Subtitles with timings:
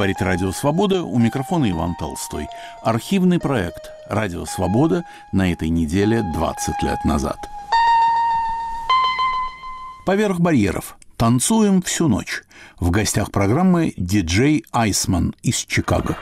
[0.00, 2.48] Говорит Радио Свобода, у микрофона Иван Толстой.
[2.82, 7.36] Архивный проект «Радио Свобода» на этой неделе 20 лет назад.
[10.06, 10.96] Поверх барьеров.
[11.18, 12.44] Танцуем всю ночь.
[12.78, 16.16] В гостях программы диджей Айсман из Чикаго.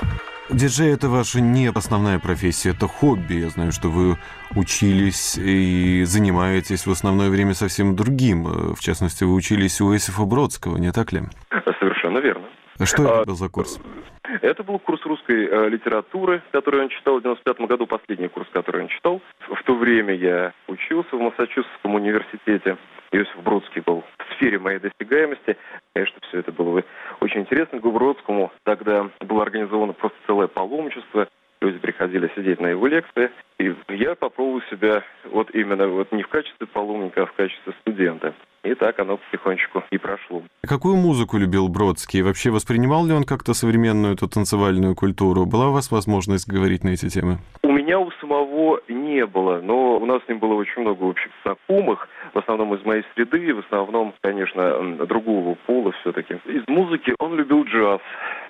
[0.50, 3.34] Диджей– это ваша не основная профессия, это хобби.
[3.34, 4.18] Я знаю, что вы
[4.56, 8.74] учились и занимаетесь в основное время совсем другим.
[8.74, 11.22] В частности, вы учились у Иосифа Бродского, не так ли?
[11.78, 12.48] Совершенно верно.
[12.78, 13.80] А что это был за курс?
[14.42, 18.82] Это был курс русской э, литературы, который он читал в 95 году, последний курс, который
[18.82, 19.22] он читал.
[19.48, 22.76] В то время я учился в Массачусетском университете.
[23.10, 25.56] Иосиф Бродский был в сфере моей достигаемости.
[25.94, 26.84] Конечно, все это было
[27.20, 27.80] очень интересно.
[27.80, 31.26] К Бродскому тогда было организовано просто целое паломничество.
[31.60, 33.30] Люди приходили сидеть на его лекции.
[33.58, 38.34] И я попробовал себя вот именно вот не в качестве паломника, а в качестве студента.
[38.64, 40.42] И так оно потихонечку и прошло.
[40.62, 42.22] Какую музыку любил Бродский?
[42.22, 45.46] Вообще воспринимал ли он как-то современную эту танцевальную культуру?
[45.46, 47.38] Была у вас возможность говорить на эти темы?
[47.62, 51.30] У меня у самого не было, но у нас с ним было очень много общих
[51.44, 56.34] знакомых, в основном из моей среды, в основном, конечно, другого пола все-таки.
[56.44, 58.00] Из музыки он любил джаз,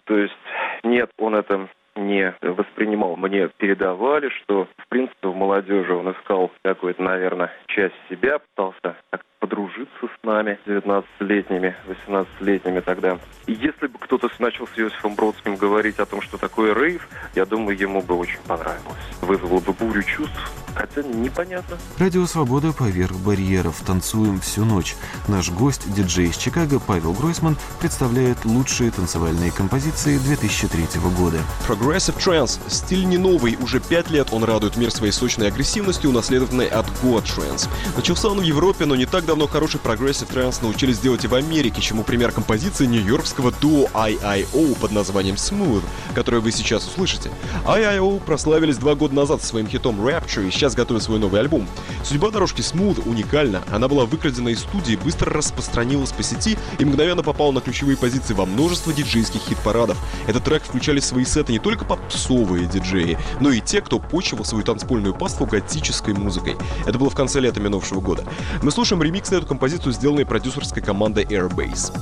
[0.05, 0.34] то есть
[0.83, 1.69] нет, он это
[1.99, 3.17] не воспринимал.
[3.17, 8.97] Мне передавали, что, в принципе, в молодежи он искал какую-то, наверное, часть себя, пытался
[9.41, 13.19] подружиться с нами, 19-летними, 18-летними тогда.
[13.47, 17.47] И если бы кто-то начал с Иосифом Бродским говорить о том, что такое рейв, я
[17.47, 18.98] думаю, ему бы очень понравилось.
[19.22, 20.36] Вызвало бы бурю чувств,
[20.75, 21.77] хотя непонятно.
[21.98, 23.80] Радио «Свобода» поверх барьеров.
[23.86, 24.97] Танцуем всю ночь.
[25.28, 31.39] Наш гость, диджей из Чикаго Павел Гройсман, представляет лучшие танцевальные композиции 2003 года.
[31.69, 32.61] Progressive Trance.
[32.69, 33.56] Стиль не новый.
[33.61, 37.69] Уже пять лет он радует мир своей сочной агрессивностью, унаследованной от Goa Trance.
[37.97, 41.34] Начался он в Европе, но не так давно хороший Progressive Trance научились делать и в
[41.34, 45.83] Америке, чему пример композиции нью-йоркского дуо IIO под названием Smooth,
[46.15, 47.31] которую вы сейчас услышите.
[47.67, 51.69] IIO прославились два года назад своим хитом Rapture и сейчас готовит свой новый альбом.
[52.05, 53.63] Судьба дорожки Smooth уникальна.
[53.70, 58.33] Она была выкрадена из студии, быстро распространилась по сети и мгновенно попала на ключевые позиции
[58.33, 59.98] во множество диджейских хит-парадов.
[60.27, 64.47] Этот трек включали в свои сеты не только попсовые диджеи, но и те, кто почивал
[64.47, 66.57] свою танцпольную паству готической музыкой.
[66.86, 68.25] Это было в конце лета минувшего года.
[68.63, 71.92] Мы слушаем ремикс на эту композицию, сделанный продюсерской командой Airbase.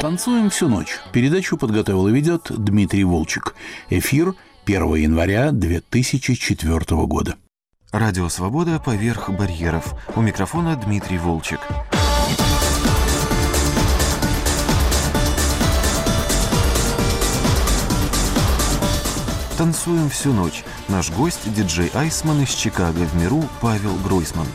[0.00, 1.00] «Танцуем всю ночь».
[1.12, 3.54] Передачу подготовил и ведет Дмитрий Волчек.
[3.90, 4.34] Эфир
[4.64, 7.36] 1 января 2004 года.
[7.90, 9.94] Радио «Свобода» поверх барьеров.
[10.14, 11.60] У микрофона Дмитрий Волчек.
[19.58, 20.62] Танцуем всю ночь.
[20.86, 24.46] Наш гость– диджей Айсман из Чикаго в миру Павел Гройсман.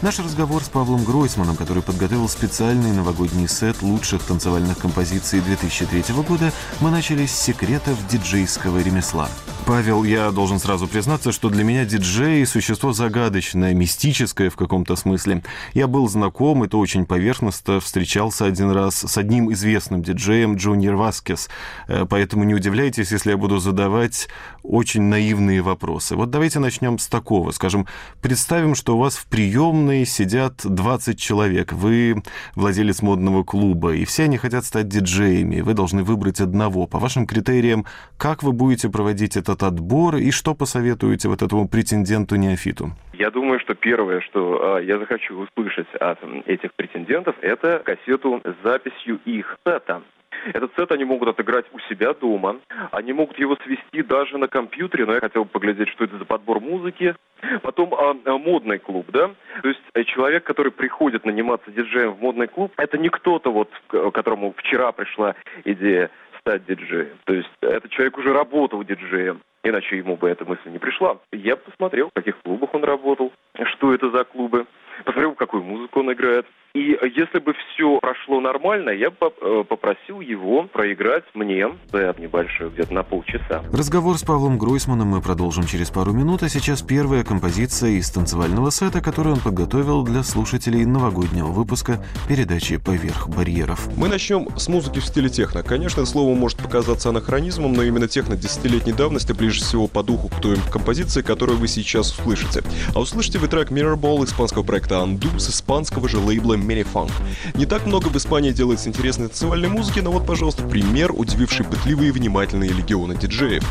[0.00, 6.52] Наш разговор с Павлом Гройсманом, который подготовил специальный новогодний сет лучших танцевальных композиций 2003 года,
[6.80, 9.28] мы начали с секретов диджейского ремесла.
[9.66, 15.42] Павел, я должен сразу признаться, что для меня диджей– существо загадочное, мистическое в каком-то смысле.
[15.74, 21.50] Я был знаком, это очень поверхностно, встречался один раз с одним известным диджеем Джуниор Васкес,
[21.88, 24.28] э, поэтому не удивляйтесь, если я буду задавать
[24.62, 26.14] очень наивные вопросы.
[26.14, 27.50] Вот давайте начнем с такого.
[27.50, 27.86] Скажем,
[28.22, 32.22] представим, что у вас в приемной сидят 20 человек, вы
[32.54, 36.86] владелец модного клуба, и все они хотят стать диджеями, вы должны выбрать одного.
[36.86, 37.84] По вашим критериям,
[38.16, 42.92] как вы будете проводить этот отбор и что посоветуете вот этому претенденту-неофиту?
[43.14, 48.64] Я думаю, что первое, что э, я захочу услышать от этих претендентов, это кассету с
[48.64, 50.02] записью их сета.
[50.46, 52.60] Этот сет они могут отыграть у себя дома.
[52.90, 56.24] Они могут его свести даже на компьютере, но я хотел бы поглядеть, что это за
[56.24, 57.14] подбор музыки.
[57.62, 59.30] Потом а, а, модный клуб, да?
[59.62, 63.70] То есть э, человек, который приходит наниматься диджеем в модный клуб, это не кто-то вот,
[63.88, 65.34] которому вчера пришла
[65.64, 66.10] идея
[66.40, 67.16] стать диджеем.
[67.24, 71.18] То есть этот человек уже работал диджеем, иначе ему бы эта мысль не пришла.
[71.32, 73.32] Я посмотрел, в каких клубах он работал,
[73.64, 74.66] что это за клубы,
[75.04, 76.46] посмотрел, какую музыку он играет.
[76.74, 82.70] И если бы все прошло нормально, я бы э, попросил его проиграть мне сет небольшой,
[82.70, 83.62] где-то на полчаса.
[83.72, 88.70] Разговор с Павлом Гройсманом мы продолжим через пару минут, а сейчас первая композиция из танцевального
[88.70, 93.88] сета, которую он подготовил для слушателей новогоднего выпуска передачи «Поверх барьеров».
[93.96, 95.62] Мы начнем с музыки в стиле техно.
[95.62, 100.40] Конечно, слово может показаться анахронизмом, но именно техно десятилетней давности ближе всего по духу к
[100.40, 102.62] той композиции, которую вы сейчас услышите.
[102.94, 107.10] А услышите вы трек Mirrorball испанского проекта Undo с испанского же лейбла Merifunk.
[107.54, 112.08] Не так много в Испании делается интересной танцевальной музыки, но вот, пожалуйста, пример, удививший пытливые
[112.08, 113.64] и внимательные легионы диджеев.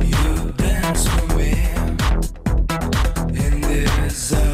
[0.00, 1.56] You dance away
[3.28, 4.45] in the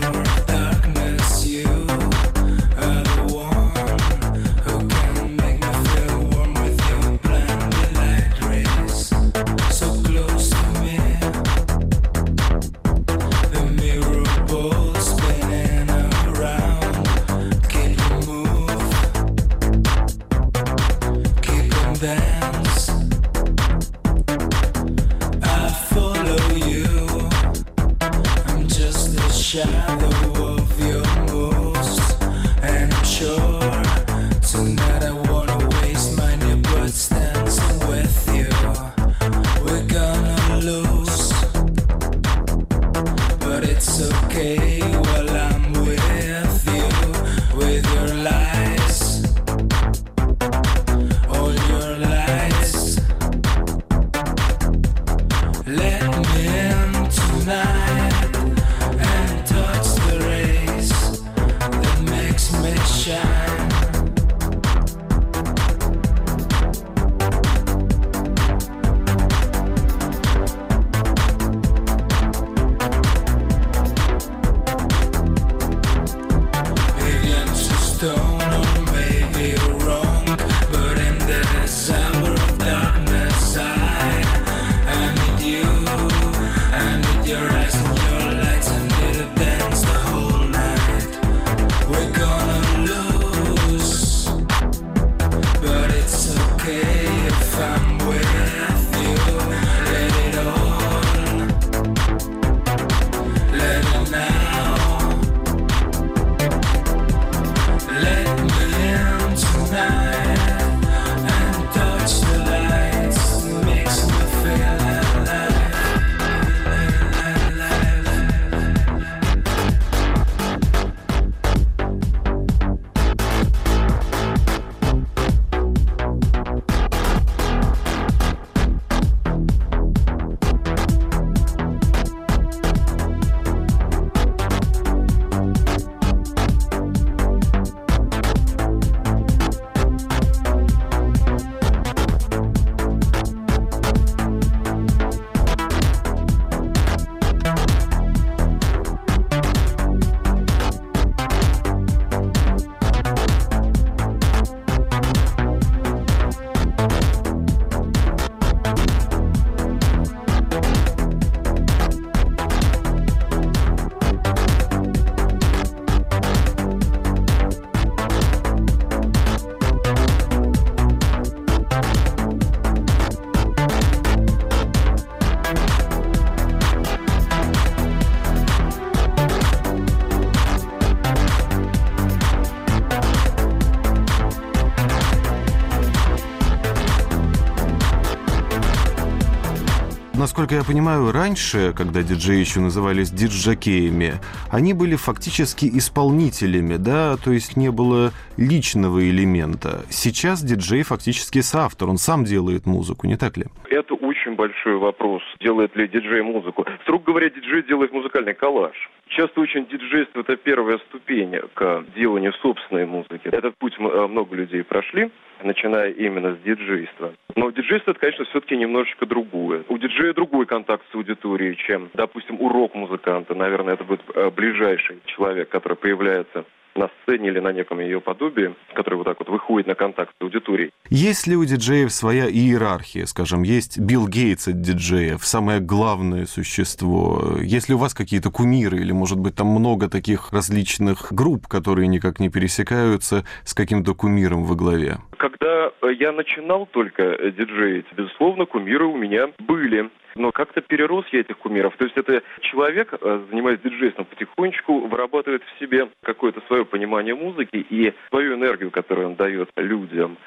[190.43, 194.15] Насколько я понимаю, раньше, когда диджеи еще назывались диджакеями,
[194.51, 199.85] они были фактически исполнителями, да, то есть не было личного элемента.
[199.89, 203.45] Сейчас диджей фактически соавтор, он сам делает музыку, не так ли?
[203.71, 206.67] Это очень большой вопрос, делает ли диджей музыку.
[206.83, 208.75] Строго говоря, диджей делает музыкальный коллаж.
[209.15, 213.29] Часто очень диджейство– это первая ступень к деланию собственной музыки.
[213.29, 215.11] Этот путь э, много людей прошли,
[215.43, 217.13] начиная именно с диджейства.
[217.37, 219.65] Но диджейство– это, конечно, все-таки немножечко другое.
[219.69, 223.35] У диджея другой контакт с аудиторией, чем, допустим, у рок-музыканта.
[223.35, 228.55] Наверное, это будет э, ближайший человек, который появляется на сцене или на неком ее подобии,
[228.75, 230.71] который вот так вот выходит на контакт с аудиторией.
[230.89, 237.39] Есть ли у диджеев своя иерархия, скажем, есть Билл Гейтс от диджеев, самое главное существо?
[237.41, 241.89] Есть ли у вас какие-то кумиры или, может быть, там много таких различных групп, которые
[241.89, 244.99] никак не пересекаются с каким-то кумиром во главе?
[245.19, 249.91] Когда я начинал только диджеить, безусловно, кумиры у меня были.
[250.15, 251.75] Но как-то перерос я этих кумиров.
[251.77, 257.67] То есть это человек, э, занимаясь диджейством, потихонечку вырабатывает в себе какое-то свое понимание музыки
[257.71, 260.19] и свою энергию, которую он дает людям.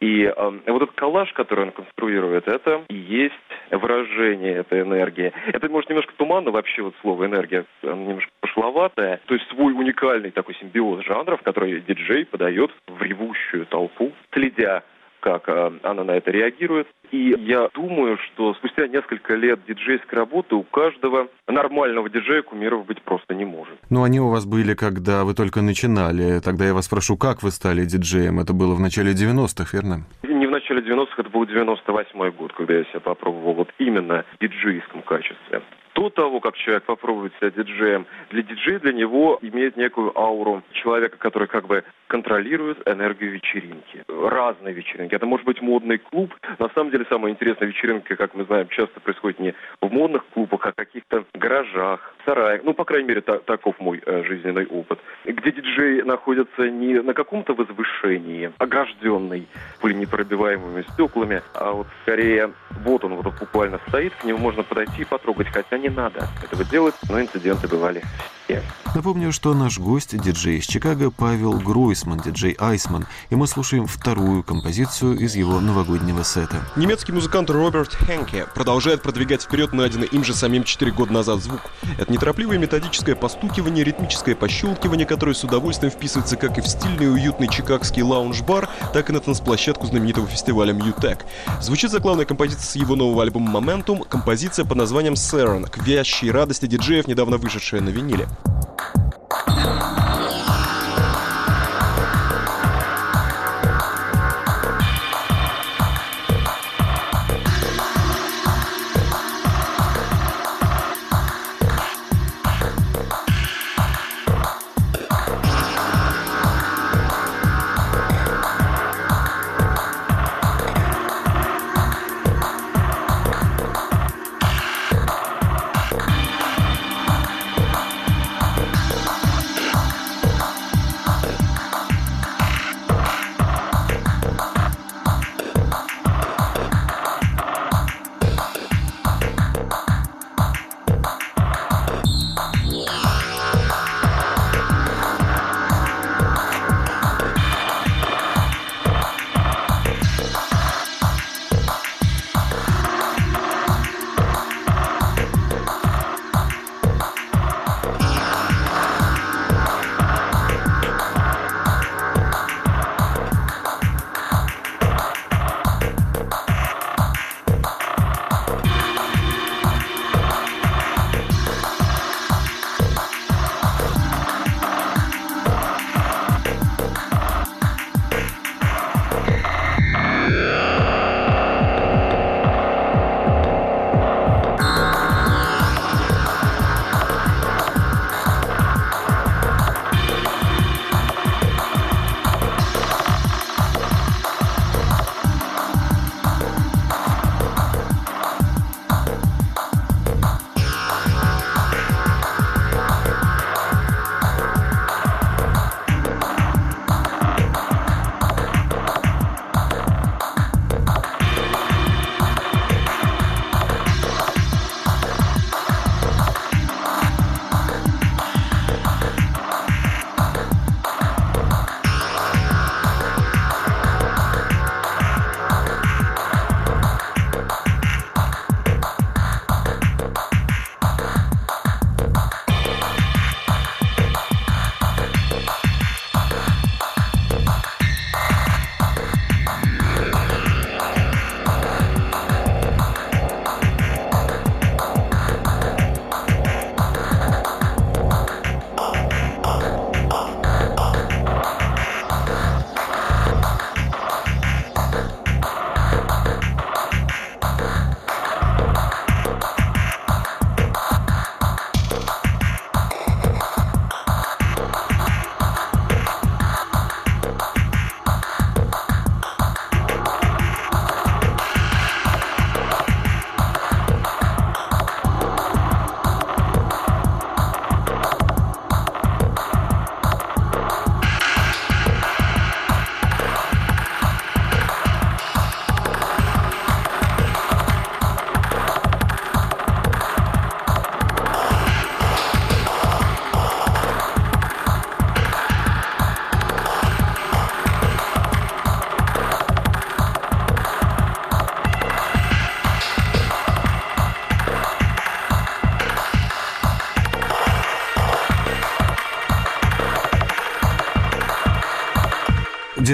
[0.00, 3.34] И э, вот этот коллаж, который он конструирует, это и есть
[3.70, 5.32] выражение этой энергии.
[5.46, 9.20] Это, может, немножко туманно вообще вот слово энергия, немножко пошловатое.
[9.26, 14.82] То есть свой уникальный такой симбиоз жанров, который диджей подает в ревущую толпу, следя
[15.24, 16.86] как э, она на это реагирует.
[17.10, 23.00] И я думаю, что спустя несколько лет диджейской работы у каждого нормального диджея кумиров быть
[23.00, 23.78] просто не может.
[23.88, 26.40] Ну, они у вас были, когда вы только начинали.
[26.40, 28.38] Тогда я вас спрошу, как вы стали диджеем?
[28.38, 30.04] Это было в начале 90-х, верно?
[30.22, 34.38] Не в начале 90-х, это был 98-й год, когда я себя попробовал вот именно в
[34.42, 35.62] диджейском качестве.
[35.94, 41.16] До того, как человек попробует себя диджеем, для диджея для него имеет некую ауру человека,
[41.16, 44.04] который как бы контролирует энергию вечеринки.
[44.08, 45.14] Разные вечеринки.
[45.14, 46.34] Это может быть модный клуб.
[46.58, 50.66] На самом деле самая интересная вечеринка, как мы знаем, часто происходит не в модных клубах,
[50.66, 52.62] а в каких-то гаражах, сараях.
[52.64, 54.98] Ну, по крайней мере, та- таков мой э, жизненный опыт.
[55.24, 59.46] Где диджей находится не на каком-то возвышении, огражденный
[59.80, 62.52] пуленепробиваемыми стеклами, а вот скорее
[62.84, 66.64] вот он вот буквально стоит, к нему можно подойти и потрогать, хотя не надо этого
[66.64, 68.02] делать, но инциденты бывали
[68.44, 68.62] все.
[68.94, 74.42] Напомню, что наш гость, диджей из Чикаго, Павел Гройсман, диджей Айсман, и мы слушаем вторую
[74.44, 76.56] композицию из его новогоднего сета.
[76.76, 81.60] Немецкий музыкант Роберт Хенке продолжает продвигать вперед найденный им же самим 4 года назад звук.
[81.98, 87.08] Это неторопливое методическое постукивание, ритмическое пощелкивание, которое с удовольствием вписывается как и в стильный и
[87.08, 91.26] уютный чикагский лаунж-бар, так и на танцплощадку знаменитого фестиваля Мьютек.
[91.60, 96.66] Звучит заглавная композиция с его нового альбома Momentum, композиция под названием Сэрон, к вящей радости
[96.66, 98.28] диджеев, недавно вышедшая на виниле.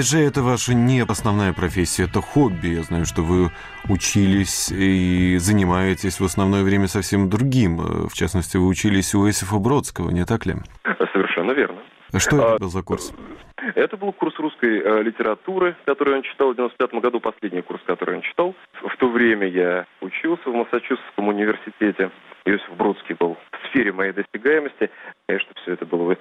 [0.01, 2.69] Диджей– это ваша не основная профессия, это хобби.
[2.69, 3.51] Я знаю, что вы
[3.87, 7.77] учились и занимаетесь в основное время совсем другим.
[8.09, 10.55] В частности, вы учились у Иосифа Бродского, не так ли?
[11.13, 11.81] Совершенно верно.
[12.17, 13.13] Что это был за курс?
[13.75, 18.15] Это был курс русской э, литературы, который он читал в 95 году, последний курс, который
[18.15, 18.55] он читал.
[18.81, 22.09] В то время я учился в Массачусетском университете.
[22.45, 24.89] Иосиф Бродский был в сфере моей достигаемости.
[25.27, 26.17] Конечно, все это было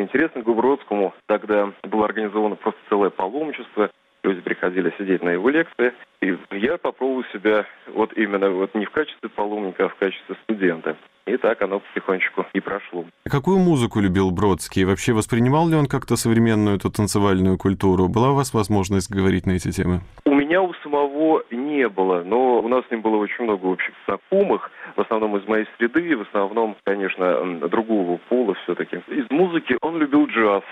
[0.00, 0.42] очень интересно.
[0.42, 3.90] К Бродскому тогда было организовано просто целое паломничество.
[4.22, 5.92] Люди приходили сидеть на его лекции.
[6.20, 7.64] И я попробовал себя
[7.94, 10.96] вот именно вот не в качестве паломника, а в качестве студента.
[11.26, 13.04] И так оно потихонечку и прошло.
[13.24, 14.84] Какую музыку любил Бродский?
[14.84, 18.08] Вообще воспринимал ли он как-то современную эту танцевальную культуру?
[18.08, 20.00] Была у вас возможность говорить на эти темы?
[20.24, 21.42] У меня у самого
[21.80, 25.48] не было, но у нас с ним было очень много общих знакомых, в основном из
[25.48, 28.96] моей среды, в основном, конечно, другого пола все-таки.
[29.08, 30.62] Из музыки он любил джаз,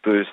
[0.00, 0.30] то есть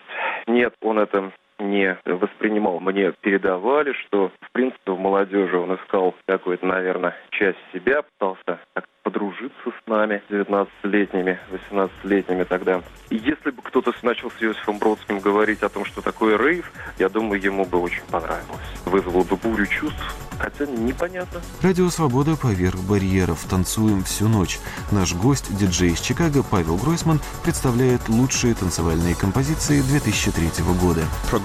[0.48, 1.32] нет, он это
[1.62, 2.80] не воспринимал.
[2.80, 8.60] Мне передавали, что, в принципе, в молодежи он искал какую-то, наверное, часть себя, пытался
[9.04, 12.82] подружиться с нами, 19-летними, 18-летними тогда.
[13.10, 17.10] И если бы кто-то начал с Иосифом Бродским говорить о том, что такое рейв, я
[17.10, 18.62] думаю, ему бы очень понравилось.
[18.86, 20.02] Вызвало бы бурю чувств,
[20.40, 21.42] хотя непонятно.
[21.62, 23.44] Радио «Свобода» поверх барьеров.
[23.50, 24.60] Танцуем всю ночь.
[24.92, 31.02] Наш гость, диджей из Чикаго Павел Гройсман, представляет лучшие танцевальные композиции 2003 года.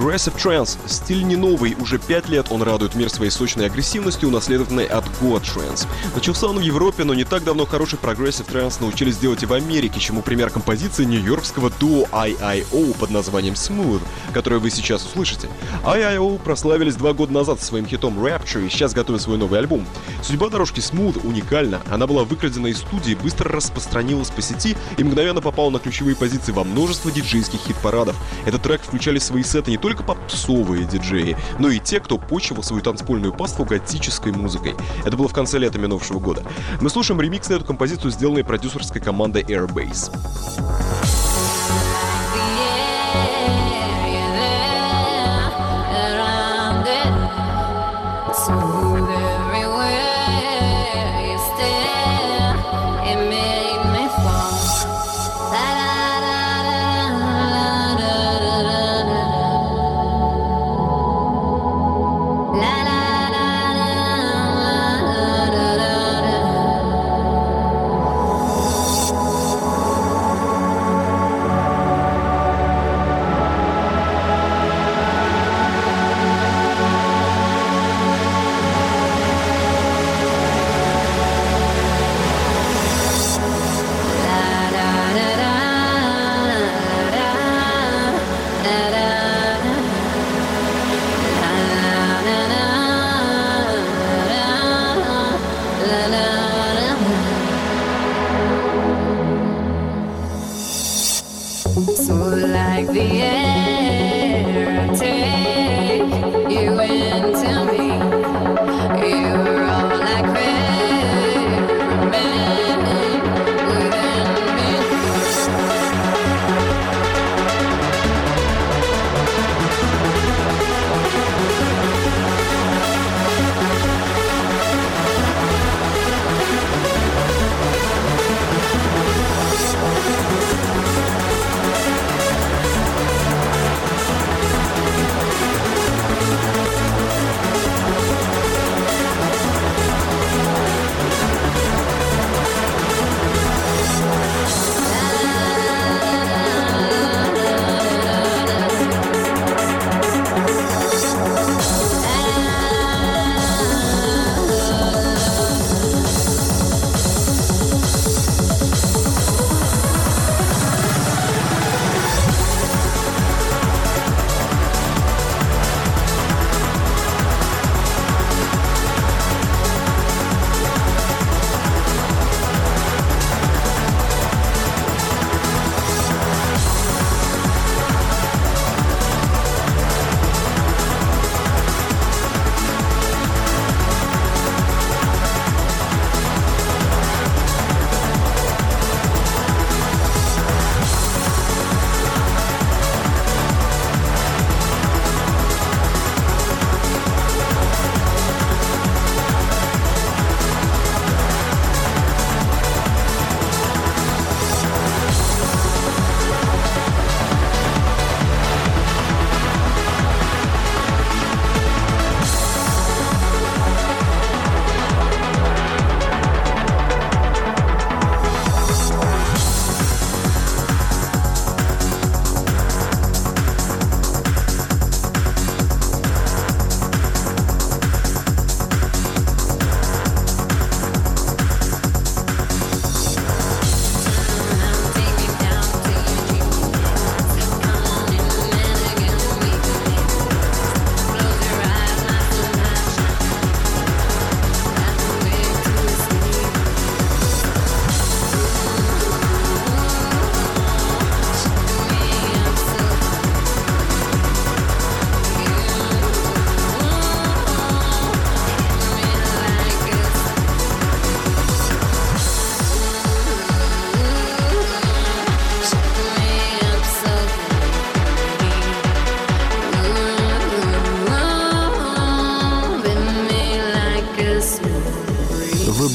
[0.07, 0.79] Progressive Trance.
[0.87, 1.75] Стиль не новый.
[1.81, 5.89] Уже пять лет он радует мир своей сочной агрессивностью, унаследованной от Goa Trance.
[6.15, 9.53] Начался он в Европе, но не так давно хороший progressive trance научились делать и в
[9.53, 14.01] Америке, чему пример композиции нью-йоркского дуо IIO под названием Smooth,
[14.33, 15.49] которое вы сейчас услышите.
[15.83, 19.85] IIO прославились два года назад своим хитом Rapture и сейчас готовят свой новый альбом.
[20.23, 21.83] Судьба дорожки Smooth уникальна.
[21.91, 26.53] Она была выкрадена из студии, быстро распространилась по сети и мгновенно попала на ключевые позиции
[26.53, 28.15] во множество диджейских хит-парадов.
[28.45, 32.62] Этот трек включали в свои сеты не только попсовые диджеи, но и те, кто почивал
[32.62, 34.75] свою танцпольную паству готической музыкой.
[35.05, 36.43] Это было в конце лета минувшего года.
[36.81, 40.12] Мы слушаем ремикс на эту композицию, сделанный продюсерской командой Airbase.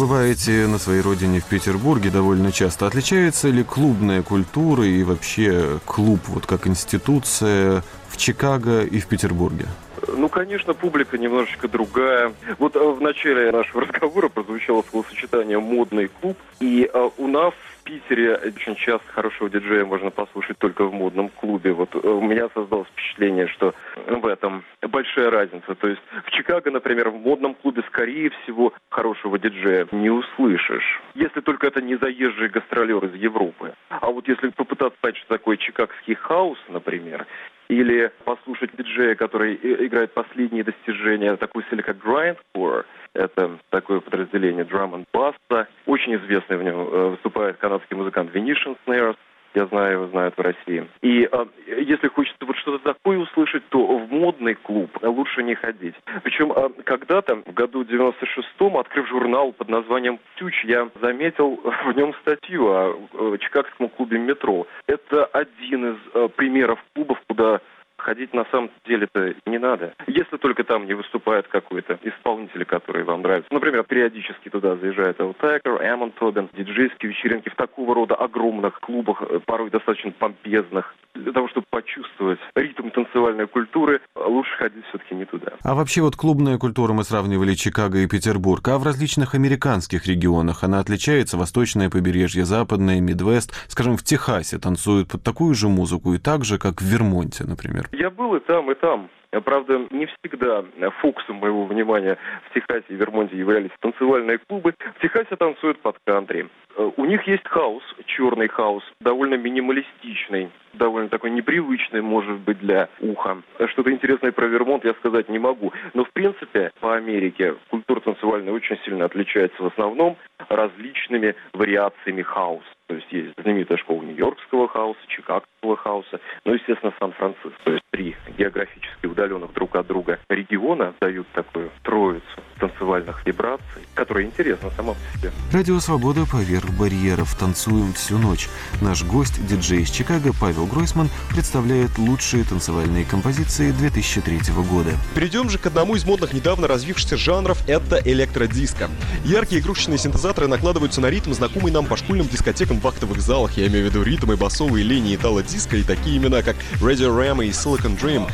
[0.02, 2.88] Бываете на своей родине в Петербурге довольно часто.
[2.88, 9.68] Отличается ли клубная культура и вообще клуб вот как институция в Чикаго и в Петербурге?
[10.08, 12.34] Ну, конечно, публика немножечко другая.
[12.58, 18.36] Вот э, в начале нашего разговора прозвучало словосочетание «модный клуб», и э, у нас Питере
[18.36, 21.74] очень часто хорошего диджея можно послушать только в модном клубе.
[21.74, 23.74] Вот э, у меня создалось впечатление, что
[24.08, 25.76] в этом большая разница.
[25.76, 31.02] То есть в Чикаго, например, в модном клубе, скорее всего, хорошего диджея не услышишь.
[31.16, 33.74] Если только это не заезжий гастролер из Европы.
[33.90, 37.26] А вот если попытаться понять, что такое чикагский хаос, например,
[37.72, 42.84] или послушать диджея, который играет последние достижения такой стиля, как Grindcore.
[43.14, 45.68] Это такое подразделение drum and bass.
[45.86, 49.18] Очень известный в нем э, выступает канадский музыкант Venetian Snares.
[49.54, 50.88] Я знаю, его знают в России.
[51.02, 55.96] И э, если хочется вот что-то такое услышать, то в модный клуб лучше не ходить.
[56.24, 62.14] Причем э, когда-то, в году 96-м, открыв журнал под названием «Тюч», я заметил в нем
[62.22, 64.68] статью о э, чикагском клубе «Метро».
[64.88, 67.60] Это один из э, примеров клубов, куда
[68.02, 69.94] ходить на самом деле-то не надо.
[70.08, 73.54] Если только там не выступает какой-то исполнитель, который вам нравится.
[73.54, 79.40] Например, периодически туда заезжает Элтекер, Эммон Тобин, диджейские вечеринки в такого рода огромных клубах, э,
[79.46, 80.96] порой достаточно помпезных.
[81.14, 85.54] Для того, чтобы почувствовать ритм танцевальной культуры, лучше ходить все-таки не туда.
[85.64, 90.64] А вообще вот клубная культура, мы сравнивали Чикаго и Петербург, а в различных американских регионах
[90.64, 91.38] она отличается?
[91.38, 96.58] Восточное побережье, западное, Мидвест, скажем, в Техасе танцуют под такую же музыку и так же,
[96.58, 97.90] как в Вермонте, например?
[97.92, 99.10] Я был и там, и там.
[99.40, 100.64] Правда, не всегда
[101.02, 102.18] фокусом моего внимания
[102.50, 104.74] в Техасе и Вермонте являлись танцевальные клубы.
[104.98, 106.48] В Техасе танцуют под кантри.
[106.76, 112.90] Э, у них есть хаос, черный хаос, довольно минималистичный, довольно такой непривычный, может быть, для
[113.00, 113.42] уха.
[113.68, 115.74] Что-то интересное про Вермонт я сказать не могу.
[115.94, 120.18] Но, в принципе, по Америке культура танцевальная очень сильно отличается в основном
[120.50, 122.66] различными вариациями хаоса.
[122.88, 127.52] То есть есть знаменитая школа нью-йоркского хаоса, чикагского хаоса, ну, естественно, Сан-Франциско.
[127.64, 132.24] То есть три географически удаленных друг от друга региона дают такую троицу
[132.60, 135.32] танцевальных вибраций, которая интересна сама по себе.
[135.52, 137.36] Радио «Свобода» поверх барьеров.
[137.36, 138.50] Танцуем всю ночь.
[138.82, 144.92] Наш гость, диджей из Чикаго Павел Гройсман, представляет лучшие танцевальные композиции 2003 года.
[145.16, 148.90] Перейдем же к одному из модных недавно развившихся жанров– это электродиско.
[149.26, 153.58] Яркие игрушечные синтезаторы накладываются на ритм, знакомый нам по школьным дискотекам в актовых залах.
[153.58, 157.50] Я имею в виду ритмы, басовые линии итало-диска и такие имена, как Radio Ram и
[157.50, 158.30] Silicon Dream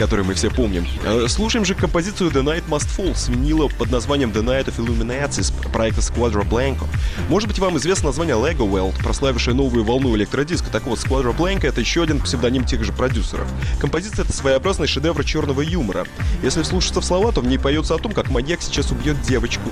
[0.00, 0.88] который мы все помним.
[1.04, 4.78] Э, слушаем же композицию The Night Must Fall с винила под названием The Night of
[4.78, 6.86] Illuminati с проекта Squadra Blanco.
[7.28, 10.70] Может быть, вам известно название Lego World, прославившее новую волну электродиска.
[10.70, 13.46] Так вот, Squadra Blanco— это еще один псевдоним тех же продюсеров.
[13.78, 16.06] Композиция— это своеобразный шедевр черного юмора.
[16.42, 19.70] Если слушаться в слова, то в ней поется о том, как маньяк сейчас убьет девочку.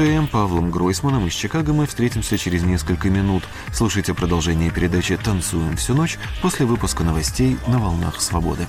[0.00, 3.42] диджеем Павлом Гройсманом из Чикаго мы встретимся через несколько минут.
[3.70, 8.66] Слушайте продолжение передачи «Танцуем всю ночь» после выпуска новостей на волнах свободы.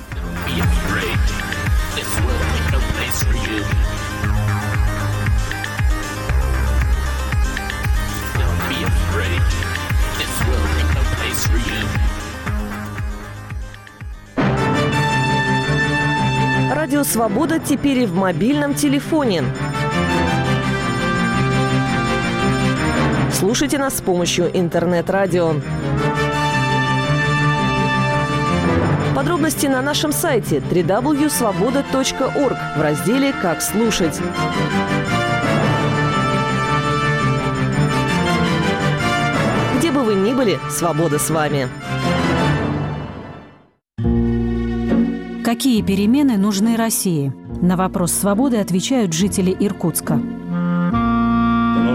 [16.70, 19.46] Радио «Свобода» теперь и в мобильном телефоне.
[23.42, 25.56] Слушайте нас с помощью интернет-радио.
[29.16, 34.22] Подробности на нашем сайте www.svoboda.org в разделе «Как слушать».
[39.80, 41.68] Где бы вы ни были, свобода с вами.
[45.44, 47.34] Какие перемены нужны России?
[47.60, 50.22] На вопрос свободы отвечают жители Иркутска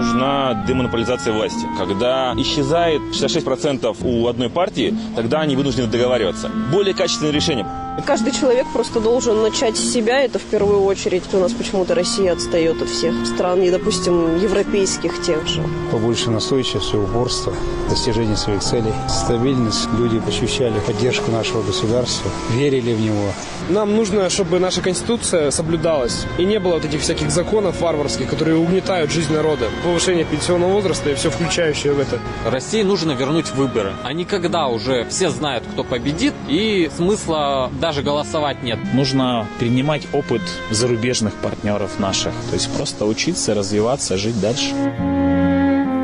[0.07, 1.65] нужна демонополизация власти.
[1.77, 6.49] Когда исчезает 66% у одной партии, тогда они вынуждены договариваться.
[6.71, 7.65] Более качественное решение.
[8.05, 11.23] Каждый человек просто должен начать с себя, это в первую очередь.
[11.33, 15.63] У нас почему-то Россия отстает от всех стран, и, допустим, европейских тех же.
[15.91, 17.53] Побольше настойчивости, упорства,
[17.89, 19.89] достижения своих целей, стабильность.
[19.97, 23.31] Люди ощущали поддержку нашего государства, верили в него.
[23.69, 28.55] Нам нужно, чтобы наша Конституция соблюдалась, и не было вот этих всяких законов варварских, которые
[28.55, 29.67] угнетают жизнь народа.
[29.83, 32.19] Повышение пенсионного возраста и все включающее в это.
[32.45, 33.93] России нужно вернуть выборы.
[34.03, 38.77] А не когда уже все знают, кто победит, и смысла даже голосовать нет.
[38.93, 42.33] Нужно принимать опыт зарубежных партнеров наших.
[42.49, 44.73] То есть просто учиться, развиваться, жить дальше.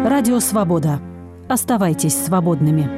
[0.05, 1.01] Радио «Свобода».
[1.49, 2.89] Оставайтесь свободными.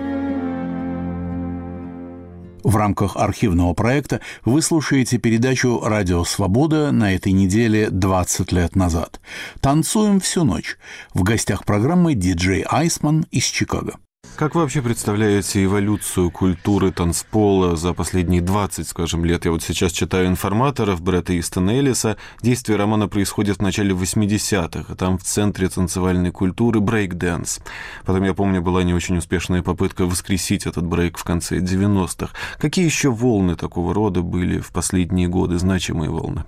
[2.63, 9.19] В рамках архивного проекта вы слушаете передачу «Радио Свобода» на этой неделе 20 лет назад.
[9.61, 10.77] «Танцуем всю ночь».
[11.15, 13.95] В гостях программы диджей Айсман из Чикаго.
[14.37, 19.45] Как вы вообще представляете эволюцию культуры танцпола за последние 20, скажем, лет?
[19.45, 22.17] Я вот сейчас читаю информаторов Бретта Истона Эллиса.
[22.41, 27.61] Действие романа происходит в начале 80-х, а там в центре танцевальной культуры брейк-дэнс.
[28.05, 32.33] Потом, я помню, была не очень успешная попытка воскресить этот брейк в конце 90-х.
[32.59, 36.43] Какие еще волны такого рода были в последние годы, значимые волны?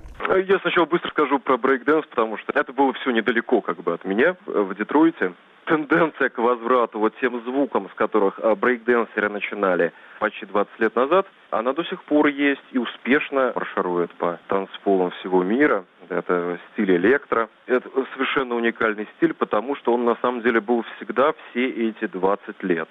[0.46, 4.04] Я сначала быстро скажу про брейк-дэнс, потому что это было все недалеко как бы от
[4.04, 5.32] меня в Детройте
[5.68, 11.28] тенденция к возврату вот тем звукам, с которых а, брейкденсеры начинали почти 20 лет назад,
[11.52, 15.86] она до сих пор есть и успешно марширует по танцполам всего мира.
[16.10, 17.50] Это стиль электро.
[17.68, 22.64] Это совершенно уникальный стиль, потому что он на самом деле был всегда все эти 20
[22.64, 22.90] лет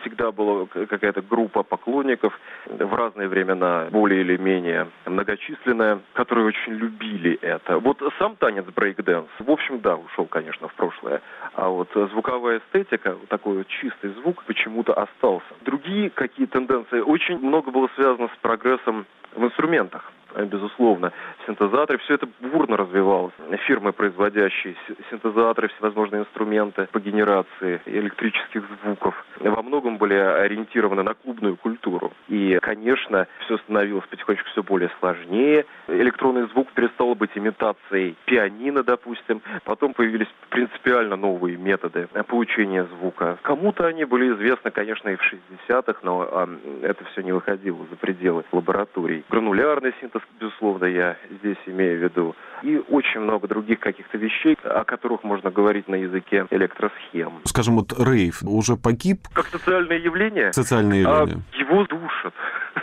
[0.00, 7.38] всегда была какая-то группа поклонников в разные времена, более или менее многочисленная, которые очень любили
[7.40, 7.78] это.
[7.78, 11.20] Вот сам танец брейкдэнс, в общем, да, ушел, конечно, в прошлое.
[11.54, 15.46] А вот звуковая эстетика, такой вот чистый звук почему-то остался.
[15.62, 17.00] Другие какие тенденции?
[17.00, 21.12] Очень много было связано с прогрессом в инструментах безусловно,
[21.46, 21.98] синтезаторы.
[22.00, 23.32] Все это бурно развивалось.
[23.66, 24.76] Фирмы, производящие
[25.10, 32.12] синтезаторы, всевозможные инструменты по генерации электрических звуков, во многом были ориентированы на клубную культуру.
[32.28, 35.66] И, конечно, все становилось потихонечку все более сложнее.
[35.88, 39.42] Электронный звук перестал быть имитацией пианино, допустим.
[39.64, 43.38] Потом появились принципиально новые методы получения звука.
[43.42, 45.20] Кому-то они были известны, конечно, и в
[45.68, 46.48] 60-х, но а,
[46.82, 49.24] это все не выходило за пределы лабораторий.
[49.30, 52.36] Гранулярный синтез безусловно, я здесь имею в виду.
[52.62, 57.40] И очень много других каких-то вещей, о которых можно говорить на языке электросхем.
[57.44, 59.20] Скажем, вот рейв уже погиб?
[59.32, 60.52] Как социальное явление?
[60.52, 61.42] Социальное а явление.
[61.52, 62.34] А его душат.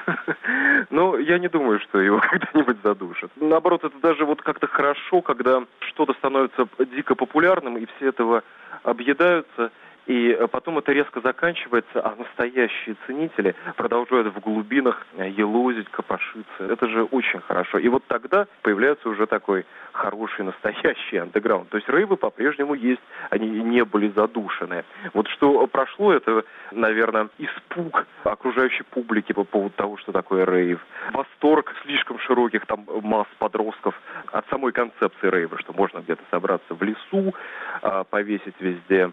[0.90, 3.32] Но я не думаю, что его когда-нибудь задушат.
[3.36, 8.44] Наоборот, это даже вот как-то хорошо, когда что-то становится дико популярным, и все этого
[8.84, 9.72] объедаются–
[10.06, 16.46] и э, потом это резко заканчивается, а настоящие ценители продолжают в глубинах э, елозить, копошиться.
[16.60, 17.80] Это же очень хорошо.
[17.80, 21.70] И вот тогда появляется уже такой хороший настоящий андеграунд.
[21.70, 24.84] То есть рейвы по-прежнему есть, они не были задушены.
[25.14, 30.86] Вот что прошло, это, наверное, испуг окружающей публики по поводу того, что такое рейв.
[31.14, 34.00] Восторг слишком широких там масс подростков
[34.32, 37.34] от самой концепции рейва, что можно где-то собраться в лесу,
[37.82, 39.12] а, повесить везде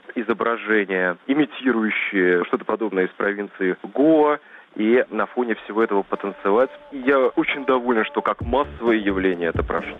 [0.82, 4.38] изображения, имитирующие что-то подобное из провинции Гоа,
[4.76, 6.70] и на фоне всего этого потанцевать.
[6.92, 9.96] И я очень доволен, что как массовое явление это прошло.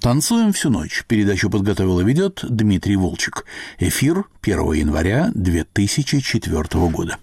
[0.00, 1.04] «Танцуем всю ночь».
[1.06, 3.44] Передачу подготовил и ведет Дмитрий Волчек.
[3.78, 7.16] Эфир 1 января 2004 года.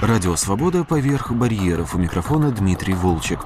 [0.00, 1.94] Радио «Свобода» поверх барьеров.
[1.94, 3.40] У микрофона Дмитрий Волчек.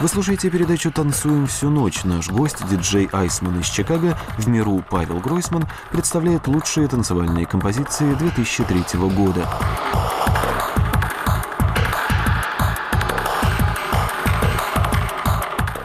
[0.00, 2.04] Вы слушаете передачу «Танцуем всю ночь».
[2.04, 8.84] Наш гость, диджей Айсман из Чикаго, в миру Павел Гройсман, представляет лучшие танцевальные композиции 2003
[9.10, 9.48] года.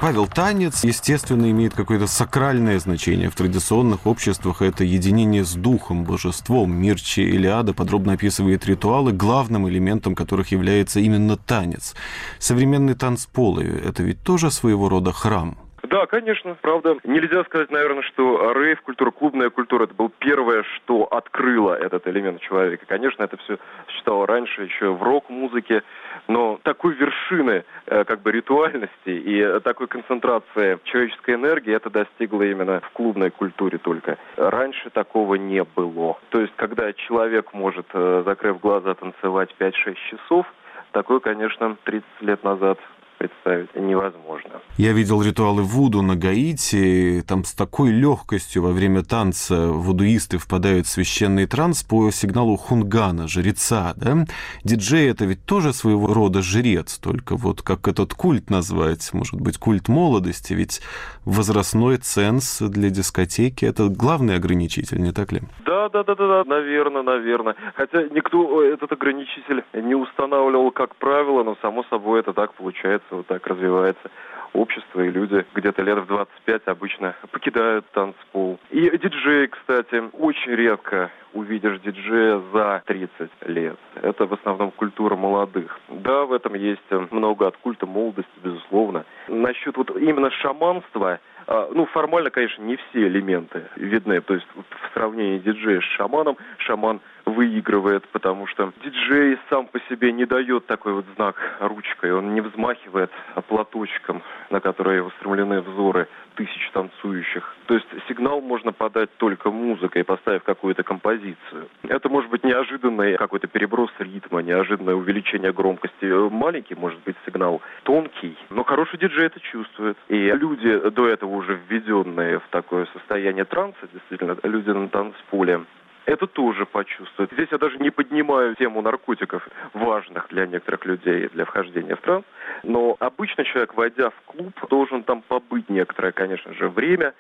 [0.04, 4.62] Павел, танец, естественно, имеет какое-то сакральное значение в традиционных обществах.
[4.62, 6.76] Это единение с духом, божеством.
[6.76, 11.96] Мирчи Илиада подробно описывает ритуалы, главным элементом которых является именно танец.
[12.38, 15.58] Современный танцполы— это ведь тоже своего рода храм.
[15.84, 16.98] Да, конечно, правда.
[17.04, 22.40] Нельзя сказать, наверное, что рейв, культура, клубная культура, это был первое, что открыло этот элемент
[22.40, 22.86] человека.
[22.88, 23.58] Конечно, это все
[23.90, 25.84] считало раньше еще в рок-музыке,
[26.28, 32.80] но такой вершины э, как бы ритуальности и такой концентрации человеческой энергии это достигло именно
[32.80, 34.18] в клубной культуре только.
[34.38, 36.18] Раньше такого не было.
[36.30, 40.46] То есть, когда человек может, э, закрыв глаза, танцевать 5-6 часов,
[40.92, 42.80] такое, конечно, 30 лет назад
[43.18, 44.62] представить невозможно.
[44.78, 47.24] Я видел ритуалы Вуду на Гаити.
[47.28, 53.28] Там с такой легкостью во время танца вудуисты впадают в священный транс по сигналу хунгана,
[53.28, 53.94] жреца.
[53.96, 54.26] Да?
[54.64, 59.14] Диджей— это ведь тоже своего рода жрец, только вот как этот культ назвать?
[59.14, 60.54] Может быть, культ молодости?
[60.54, 60.82] Ведь
[61.26, 65.42] возрастной ценз для дискотеки— это главный ограничитель, не так ли?
[65.66, 67.56] Да, да, да, да, да, наверное, наверное.
[67.76, 73.28] Хотя никто этот ограничитель не устанавливал как правило, но само собой это так получается вот
[73.28, 74.10] так развивается
[74.54, 78.60] общество, и люди где-то лет в 25 обычно покидают танцпол.
[78.70, 83.78] И диджей, кстати, очень редко увидишь диджея за 30 лет.
[84.02, 85.80] Это в основном культура молодых.
[85.90, 89.06] Да, в этом есть много от культа молодости, безусловно.
[89.28, 94.22] Насчет вот именно шаманства, а, ну, формально, конечно, не все элементы видны.
[94.22, 100.12] То есть в сравнении диджея с шаманом, шаман выигрывает, потому что диджей сам по себе
[100.12, 103.12] не дает такой вот знак ручкой, он не взмахивает
[103.48, 107.56] платочком, на который устремлены взоры тысяч танцующих.
[107.68, 111.70] То есть сигнал можно подать только музыкой, поставив какую-то композицию.
[111.84, 116.06] Это может быть неожиданный какой-то переброс ритма, неожиданное увеличение громкости.
[116.30, 119.98] Маленький может быть сигнал, тонкий, но хороший диджей это чувствует.
[120.08, 125.62] И люди, до этого уже введенные в такое состояние транса, действительно, люди на танцполе,
[126.06, 127.32] это тоже почувствует.
[127.32, 132.26] Здесь я даже не поднимаю тему наркотиков, важных для некоторых людей для вхождения в транс,
[132.64, 137.14] но обычно человек, войдя в клуб, должен там побыть некоторое, конечно же, время,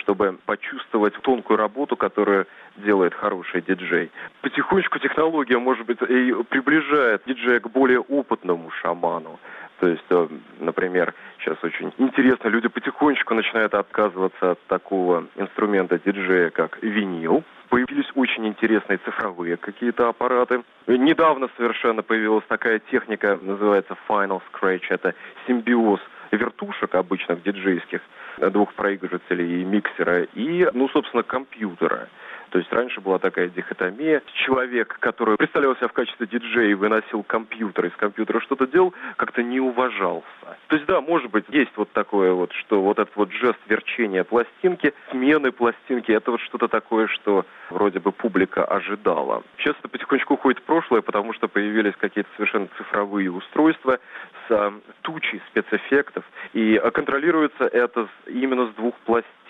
[0.00, 4.10] чтобы почувствовать тонкую работу, которую делает хороший диджей.
[4.42, 9.38] Потихонечку технология, может быть, и приближает диджея к более опытному шаману.
[9.80, 16.50] То есть, э, например, сейчас очень интересно, люди потихонечку начинают отказываться от такого инструмента диджея,
[16.50, 17.44] как винил.
[17.70, 20.62] Появились очень интересные цифровые какие-то аппараты.
[20.86, 24.84] Недавно совершенно появилась такая техника, называется Final Scratch.
[24.90, 25.14] Это
[25.46, 28.00] симбиоз вертушек обычных диджейских,
[28.38, 32.08] двух проигрывателей и миксера, и, ну, собственно, компьютера.
[32.50, 34.22] То есть раньше была такая дихотомия.
[34.44, 39.42] Человек, который представлял себя в качестве диджея и выносил компьютер, из компьютера что-то делал, как-то
[39.42, 40.26] не уважался.
[40.66, 44.24] То есть, да, может быть, есть вот такое вот, что вот этот вот жест верчения
[44.24, 49.42] пластинки, смены пластинки, это вот что-то такое, что вроде бы публика ожидала.
[49.58, 53.98] Сейчас это потихонечку уходит в прошлое, потому что появились какие-то совершенно цифровые устройства
[54.48, 58.94] с тучей спецэффектов, и контролируется это именно с двух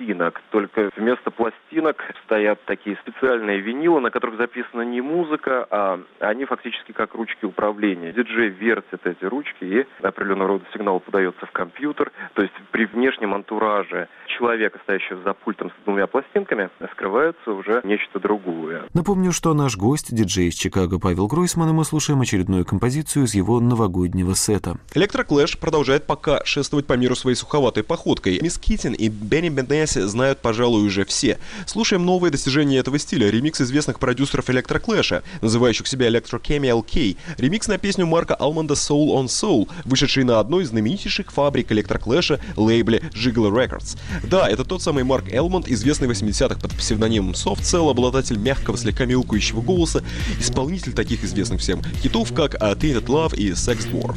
[0.00, 0.40] пластинок.
[0.50, 6.92] Только вместо пластинок стоят такие специальные винилы, на которых записана не музыка, а они фактически
[6.92, 8.12] как ручки управления.
[8.12, 12.12] Диджей вертит эти ручки, и определенного рода сигнал подается в компьютер.
[12.34, 18.18] То есть при внешнем антураже человека, стоящего за пультом с двумя пластинками, скрывается уже нечто
[18.18, 18.84] другое.
[18.94, 23.34] Напомню, что наш гость, диджей из Чикаго Павел Гройсман, и мы слушаем очередную композицию из
[23.34, 24.76] его новогоднего сета.
[24.94, 28.40] Электроклэш продолжает пока шествовать по миру своей суховатой походкой.
[28.40, 29.50] Мисс Китин и Бенни
[29.90, 31.38] Бенесси знают, пожалуй, уже все.
[31.66, 37.78] Слушаем новые достижения этого стиля, ремикс известных продюсеров Электроклэша, называющих себя Electro LK, ремикс на
[37.78, 43.50] песню Марка Алманда Soul on Soul, вышедший на одной из знаменитейших фабрик Электроклэша лейбле Gigolo
[43.50, 43.98] Records.
[44.22, 48.76] Да, это тот самый Марк Элмонд, известный в 80-х под псевдонимом Soft Cell, обладатель мягкого,
[48.76, 50.02] слегка мяукающего голоса,
[50.38, 54.16] исполнитель таких известных всем хитов, как Tainted Love и Sex Dwarf.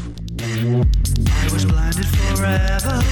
[1.44, 3.04] I was blinded forever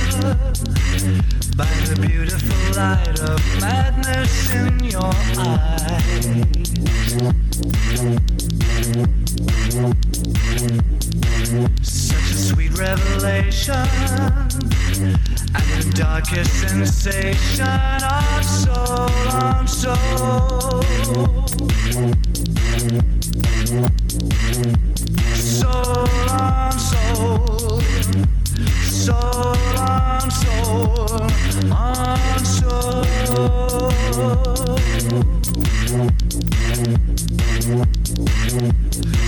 [1.62, 6.26] by the beautiful light of madness in your eyes.
[11.84, 13.76] Such a sweet revelation
[15.54, 17.68] and the darkest sensation
[18.02, 20.82] of soul on soul.
[25.36, 27.82] Soul on soul,
[29.02, 29.18] soul,
[29.80, 31.22] on soul,
[31.72, 33.04] on soul.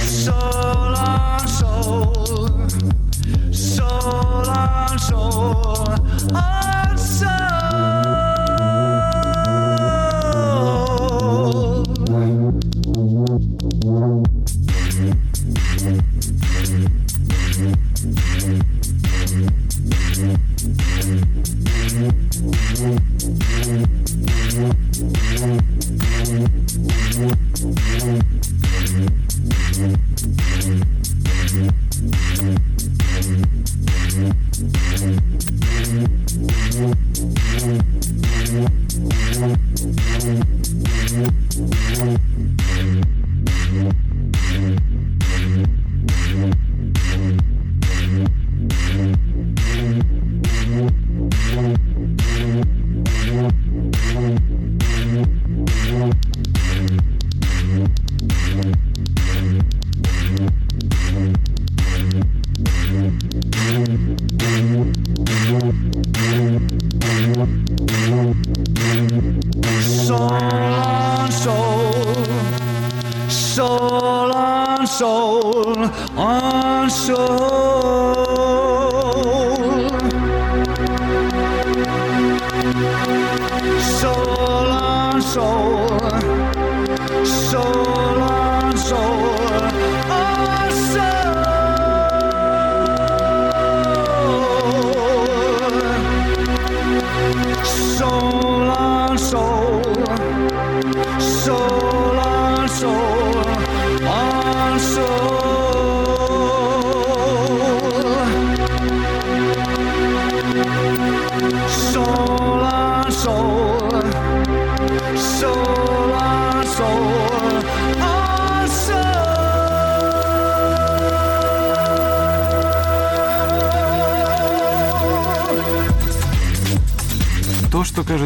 [0.06, 2.70] Soul on soul,
[3.52, 5.90] soul on soul,
[6.36, 7.54] on soul.
[18.44, 18.73] Thank you.
[20.14, 20.38] Thank
[26.02, 26.13] you.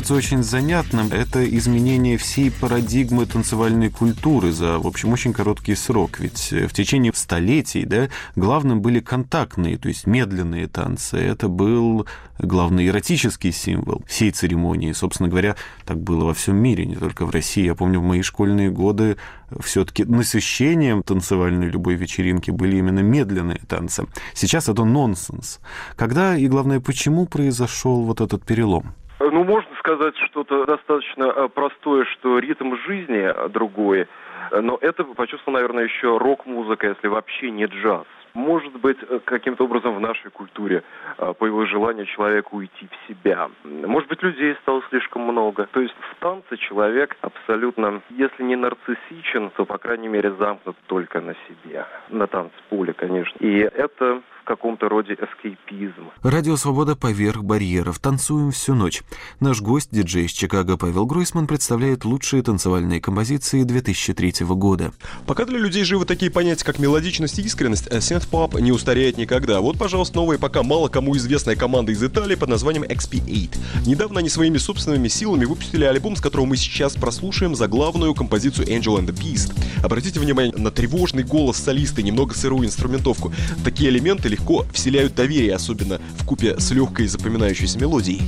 [0.08, 6.20] Кажется очень занятным, это изменение всей парадигмы танцевальной культуры за, в общем, очень короткий срок.
[6.20, 11.18] Ведь э, в течение столетий да, главным были контактные, то есть медленные танцы.
[11.18, 12.08] Это был
[12.40, 14.94] главный эротический символ всей церемонии.
[14.94, 17.66] Собственно говоря, так было во всем мире, не только в России.
[17.66, 19.18] Я помню, в мои школьные годы
[19.60, 24.06] все-таки насыщением танцевальной любой вечеринки были именно медленные танцы.
[24.34, 25.60] Сейчас это нонсенс.
[25.98, 28.96] Когда и, главное, почему произошел вот этот перелом?
[29.20, 34.08] Ну, можно сказать что-то достаточно э, простое, что ритм жизни другой,
[34.52, 38.06] но это почувствовал, наверное, еще рок-музыка, если вообще не джаз.
[38.38, 40.84] Может быть, э, каким-то образом в нашей культуре
[41.18, 43.50] э, появилось желание человека уйти в себя.
[43.64, 45.68] Может быть, людей стало слишком много.
[45.72, 51.20] То есть в танце человек абсолютно, если не нарциссичен, то, по крайней мере, замкнут только
[51.20, 51.88] на себе.
[52.10, 53.36] На танцполе, конечно.
[53.40, 56.10] И это каком-то роде эскейпизм.
[56.24, 58.00] Радио «Свобода» поверх барьеров.
[58.00, 59.04] Танцуем всю ночь.
[59.42, 64.94] Наш гость, диджей из Чикаго Павел Гройсман, представляет лучшие танцевальные композиции 2003 года.
[65.26, 69.60] Пока для людей живы такие понятия, как мелодичность и искренность, синт-поп не устареет никогда.
[69.60, 73.86] Вот, пожалуйста, новая пока мало кому известная команда из Италии под названием XP8.
[73.86, 78.68] Недавно они своими собственными силами выпустили альбом, с которого мы сейчас прослушаем за главную композицию
[78.68, 79.54] Angel and the Beast.
[79.84, 83.34] Обратите внимание на тревожный голос солиста и немного сырую инструментовку.
[83.66, 88.22] Такие элементы легко вселяют доверие, особенно в купе с легкой запоминающейся мелодией.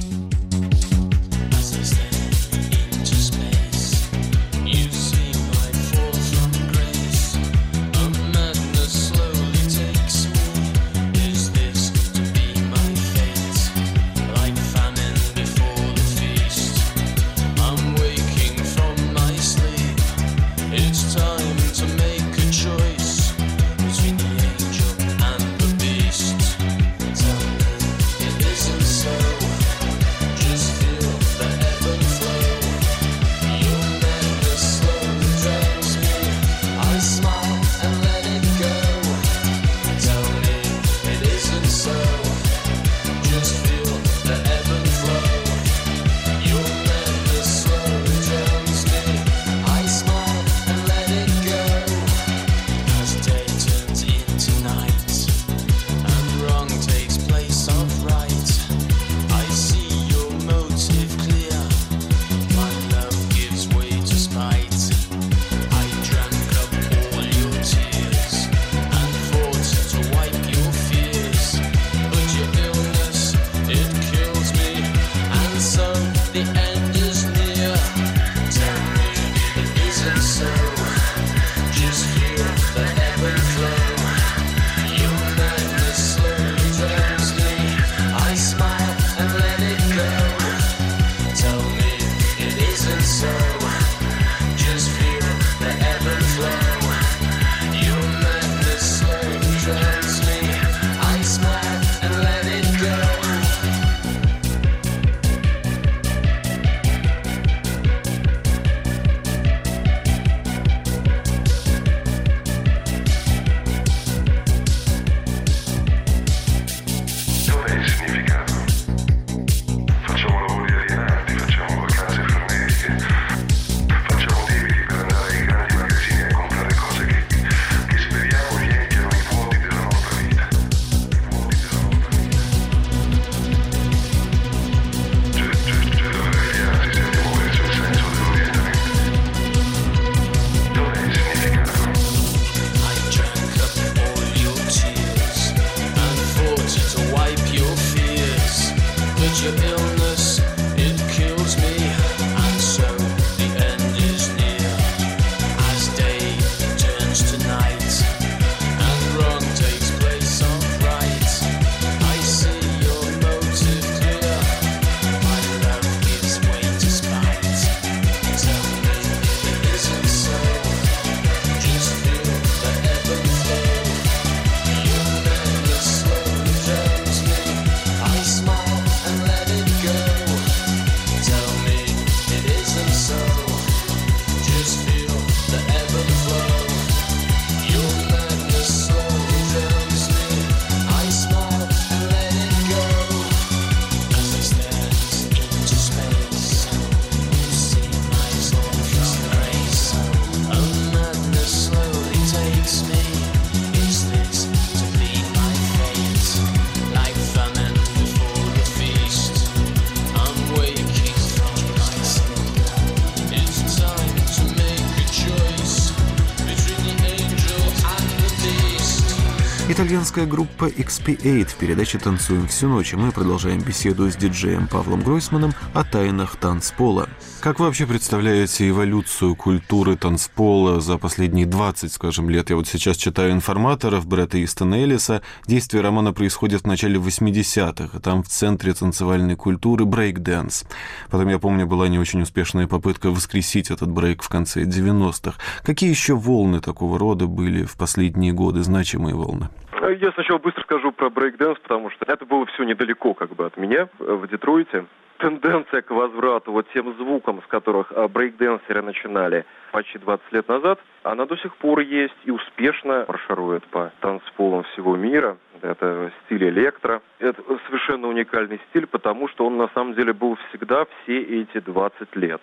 [220.09, 225.03] Итальянская группа XP8 в передаче «Танцуем всю ночь», и мы продолжаем беседу с диджеем Павлом
[225.03, 227.07] Гройсманом о тайнах танцпола.
[227.41, 232.49] Как вы вообще представляете эволюцию культуры танцпола за последние 20, скажем, лет?
[232.49, 235.21] Я вот сейчас читаю информаторов Бретта Истона Эллиса.
[235.45, 240.65] Действие романа происходит в начале 80-х, и там в центре танцевальной культуры брейк-дэнс.
[241.11, 245.37] Потом, я помню, была не очень успешная попытка воскресить этот брейк в конце 90-х.
[245.61, 249.49] Какие еще волны такого рода были в последние годы, значимые волны?
[249.91, 253.57] Я сначала быстро скажу про брейкденс, потому что это было все недалеко как бы от
[253.57, 254.85] меня в Детройте.
[255.17, 260.79] Тенденция к возврату вот тем звукам, с которых а, брейкденсеры начинали почти 20 лет назад,
[261.03, 265.37] она до сих пор есть и успешно марширует по танцполам всего мира.
[265.61, 267.01] Это стиль электро.
[267.19, 272.15] Это совершенно уникальный стиль, потому что он на самом деле был всегда все эти 20
[272.15, 272.41] лет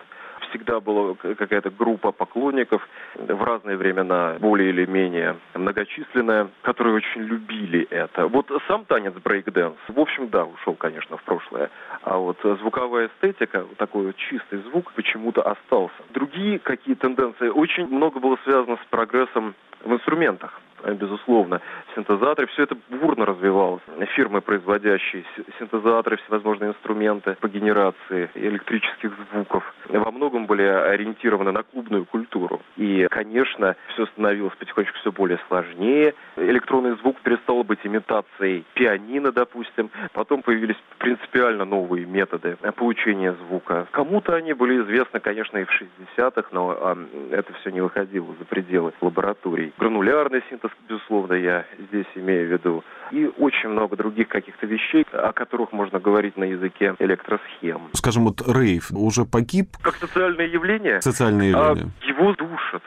[0.51, 7.87] всегда была какая-то группа поклонников в разные времена, более или менее многочисленная, которые очень любили
[7.91, 8.27] это.
[8.27, 11.71] Вот сам танец брейкдэнс, в общем, да, ушел, конечно, в прошлое.
[12.03, 15.95] А вот звуковая эстетика, такой вот чистый звук почему-то остался.
[16.11, 17.49] Другие какие тенденции?
[17.49, 21.61] Очень много было связано с прогрессом в инструментах безусловно,
[21.95, 22.47] синтезаторы.
[22.49, 23.83] Все это бурно развивалось.
[24.15, 25.25] Фирмы, производящие
[25.59, 32.61] синтезаторы, всевозможные инструменты по генерации электрических звуков, во многом были ориентированы на клубную культуру.
[32.77, 36.15] И, конечно, все становилось потихонечку все более сложнее.
[36.37, 39.91] Электронный звук перестал быть имитацией пианино, допустим.
[40.13, 43.87] Потом появились принципиально новые методы получения звука.
[43.91, 45.71] Кому-то они были известны, конечно, и в
[46.17, 46.97] 60-х, но а,
[47.31, 49.73] это все не выходило за пределы лабораторий.
[49.79, 52.85] Гранулярный синтез безусловно, я здесь имею в виду.
[53.13, 57.91] И очень много других каких-то вещей, о которых можно говорить на языке электросхем.
[57.93, 59.69] Скажем, вот рейв уже погиб?
[59.83, 61.01] Как социальное явление?
[61.03, 61.93] Социальное а явление.
[62.01, 62.83] А его душат.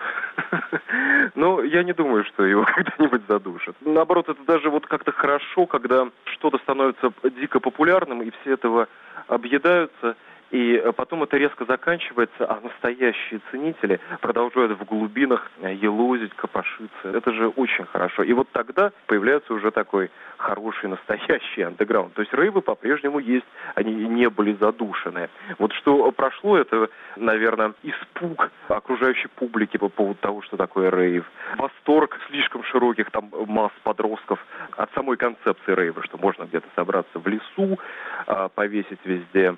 [1.36, 3.76] Но я не думаю, что его когда-нибудь задушат.
[3.82, 8.88] Наоборот, это даже вот как-то хорошо, когда что-то становится дико популярным, и все этого
[9.28, 10.16] объедаются–
[10.52, 16.89] и э, потом это резко заканчивается, а настоящие ценители продолжают в глубинах э, елозить, копошиться.
[17.04, 18.24] Это же очень хорошо.
[18.24, 22.14] И вот тогда появляется уже такой хороший настоящий андеграунд.
[22.14, 23.45] То есть рейвы по-прежнему есть,
[23.76, 25.30] они не были задушены.
[25.60, 31.26] Вот что прошло, это, наверное, испуг окружающей публики по поводу того, что такое рейв.
[31.58, 34.39] Восторг слишком широких там масс подростков
[34.78, 37.78] от самой концепции рейва, что можно где-то собраться в лесу,
[38.26, 39.56] а, повесить везде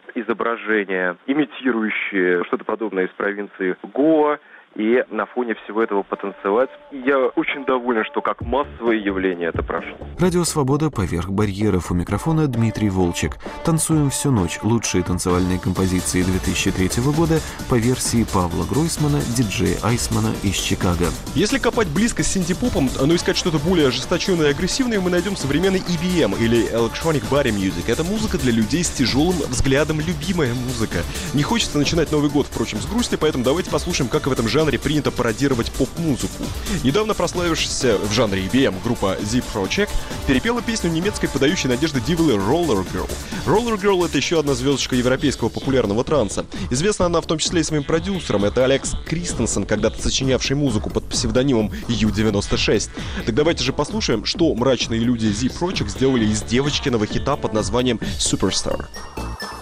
[0.82, 4.40] изображения, имитирующие что-то подобное из провинции Гоа,
[4.76, 6.70] и на фоне всего этого потанцевать.
[6.92, 9.98] И я очень доволен, что как массовое явление это прошло.
[10.20, 11.92] Радио «Свобода» поверх барьеров.
[11.92, 13.38] У микрофона Дмитрий Волчек.
[13.66, 14.60] Танцуем всю ночь.
[14.64, 21.08] Лучшие танцевальные композиции 2003 года по версии Павла Гройсмана, диджея Айсмана из Чикаго.
[21.36, 25.80] Если копать близко с синтепопом, но искать что-то более ожесточенное и агрессивное, мы найдем современный
[25.80, 27.92] EBM или Electronic Body Music.
[27.92, 31.00] Это музыка для людей с тяжелым взглядом, любимая музыка.
[31.34, 34.61] Не хочется начинать Новый год, впрочем, с грусти, поэтому давайте послушаем, как в этом жанре
[34.62, 36.44] жанре принято пародировать поп-музыку.
[36.84, 39.90] Недавно прославившаяся в жанре EBM группа Z Project
[40.28, 43.10] перепела песню немецкой подающей надежды дивы Roller Girl.
[43.48, 46.46] Roller Girl— это еще одна звездочка европейского популярного транса.
[46.70, 48.46] Известна она в том числе и своим продюсером.
[48.46, 52.90] Это Алекс Кристенсен, когда-то сочинявший музыку под псевдонимом U96.
[53.26, 58.00] Так давайте же послушаем, что мрачные люди Z Project сделали из девочкиного хита под названием
[58.20, 58.86] Superstar.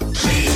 [0.01, 0.48] Звуки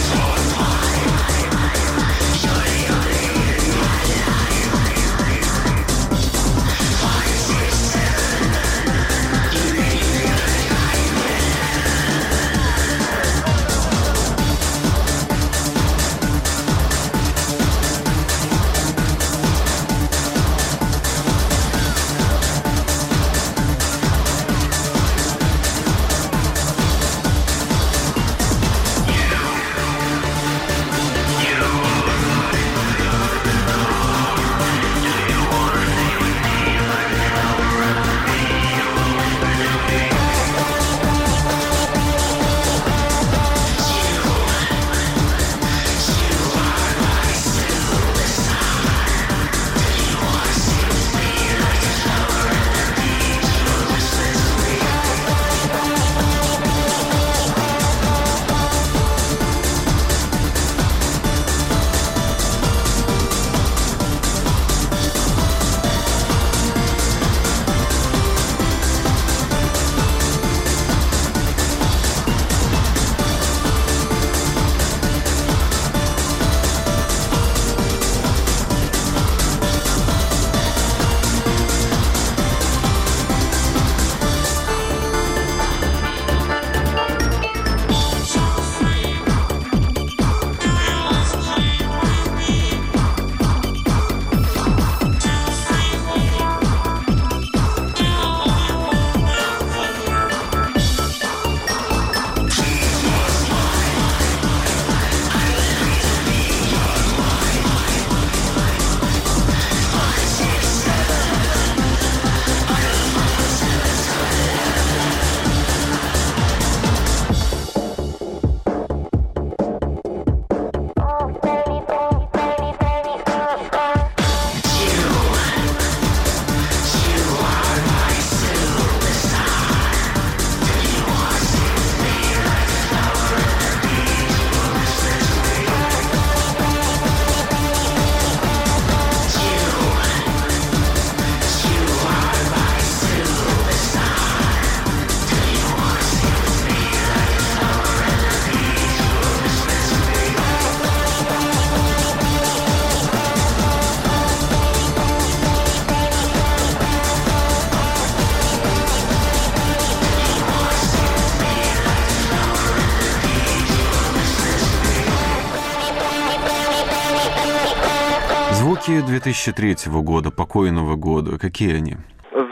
[169.23, 171.95] 2003 года, покойного года, какие они?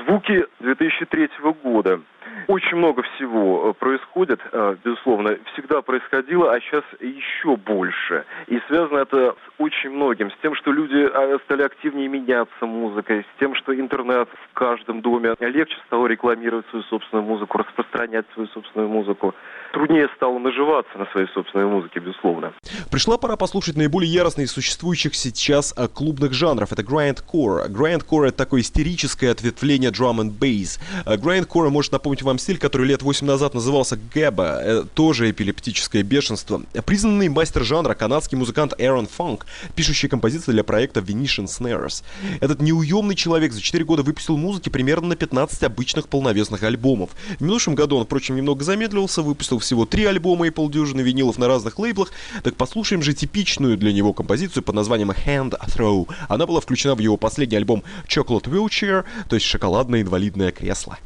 [0.05, 1.29] Звуки 2003
[1.63, 1.99] года.
[2.47, 8.25] Очень много всего э, происходит, э, безусловно, всегда происходило, а сейчас еще больше.
[8.47, 13.23] И связано это с очень многим, с тем, что люди э, стали активнее меняться музыкой,
[13.23, 18.47] с тем, что интернет в каждом доме легче стало рекламировать свою собственную музыку, распространять свою
[18.49, 19.35] собственную музыку
[19.71, 22.53] труднее стало наживаться на своей собственной музыке, безусловно.
[22.89, 26.71] Пришла пора послушать наиболее яростные из существующих сейчас а, клубных жанров.
[26.71, 27.69] Это grindcore.
[27.69, 30.79] Grindcore— это такое истерическое ответвление drum and bass.
[31.05, 36.03] А, grindcore может напомнить вам стиль, который лет 8 назад назывался гэба, э, тоже эпилептическое
[36.03, 36.61] бешенство.
[36.85, 39.41] Признанный мастер жанра канадский музыкант Aaron Funk,
[39.75, 42.03] пишущий композиции для проекта Venetian Snares.
[42.41, 47.11] Этот неуемный человек за 4 года выпустил музыки примерно на 15 обычных полновесных альбомов.
[47.39, 51.47] В минувшем году он, впрочем, немного замедлился, выпустил всего три альбома и полдюжины винилов на
[51.47, 52.11] разных лейблах,
[52.43, 56.07] так послушаем же типичную для него композицию под названием Hand Throw.
[56.27, 60.97] Она была включена в его последний альбом Chocolate Wheelchair, то есть шоколадное инвалидное кресло.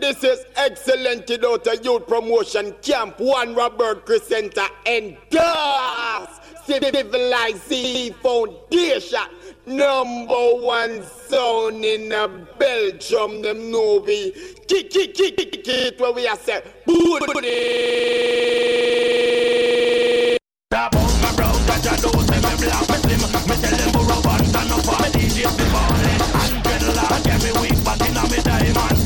[0.00, 3.18] This is excellent out a youth promotion camp.
[3.18, 6.38] One Robert Crescenta endorse
[6.68, 9.26] civilized foundation.
[9.66, 14.32] Number one sound in a Belgium, them know we
[14.66, 17.28] kick, kick, kick, kick, kick, where we are say, booty.
[20.70, 24.04] Stop on my brown, that I say me black, me slim, me tell them for
[24.04, 28.38] a up for me DJ, be ballin', and dreadlock every week, back in a me
[28.42, 28.97] diamonds,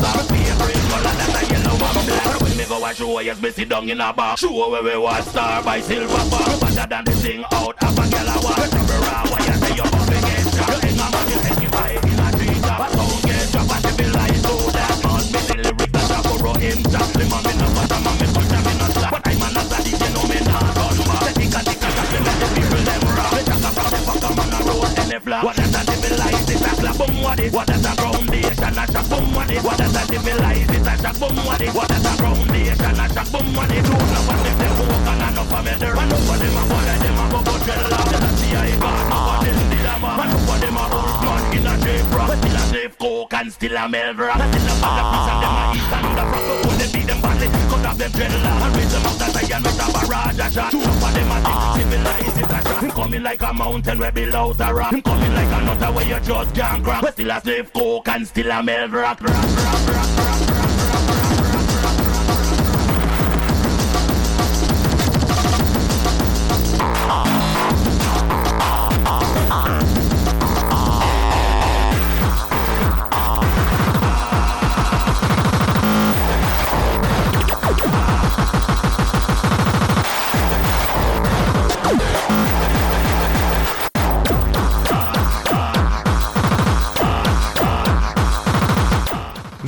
[2.82, 4.36] watch who yes, me sit down in a bar.
[4.36, 6.58] Show where we was star by silver bar.
[6.60, 8.58] Better than this thing out of a gala war.
[8.58, 10.44] Travel around while you say you're born again.
[10.50, 12.82] You think I'm on your head, in a tree top.
[12.82, 14.34] I don't get drop at the bill, I
[14.74, 14.98] that.
[14.98, 16.78] Must be the lyric that I borrow him.
[16.90, 19.10] Drop the man in the bottom, I'm in front, in a slap.
[19.14, 21.22] But I'm an assassin, you know me not run back.
[21.22, 23.30] The tick and tick and let the people them rock.
[23.30, 25.42] They the fuck, I'm a road and they flap.
[25.46, 27.52] What that's a civilized, it's a clap, boom, what it?
[27.54, 29.62] What that's a foundation, A a boom, what it?
[29.62, 31.70] What that's a civilized, it's a clap, boom, what it?
[31.70, 33.82] What that's foundation a shot, boom what it.
[33.82, 35.96] Don't what if they walk and enough of me there.
[35.98, 38.06] And enough of them a bother them a go go tell off.
[38.10, 39.02] Just see it goes.
[39.02, 40.18] Enough of them still a man.
[40.22, 42.30] Enough of them a horseman in a shape rock.
[42.38, 44.38] Still a slave coke and still a melt rock.
[44.38, 46.46] Still a of piece and them a eat and the rock.
[46.62, 47.46] But they beat them badly.
[47.70, 48.62] Cut off them dreadlock.
[48.62, 50.70] And raise them up that iron with a barrage a shot.
[50.70, 52.62] Two of them a think civilized is a.
[52.82, 54.92] Him coming like a mountain where below the rock.
[54.92, 57.12] Him coming like a nutter where you just can't crack.
[57.12, 58.92] Still a slave coke and still a rock.
[58.92, 60.01] Rock, rock, rock, rock.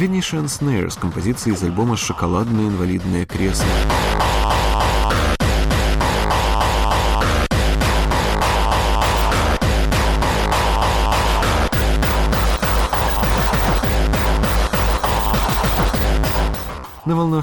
[0.04, 3.64] Venetian Snare с композицией из альбома «Шоколадное инвалидное кресло».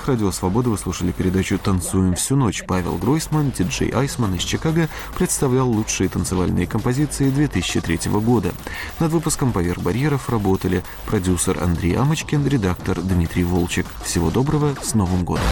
[0.02, 2.64] Волнах Радио Свобода вы слушали передачу «Танцуем всю ночь».
[2.68, 8.52] Павел Гройсман, диджей Айсман из Чикаго представлял лучшие танцевальные композиции 2003 года.
[9.00, 13.86] Над выпуском «Поверх барьеров» работали продюсер Андрей Амочкин, редактор Дмитрий Волчек.
[14.04, 15.46] Всего доброго, с Новым годом!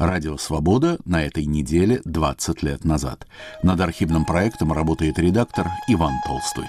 [0.00, 3.26] Радио «Свобода» на этой неделе 20 лет назад.
[3.62, 6.64] Над архивным проектом работает редактор Иван Толстой.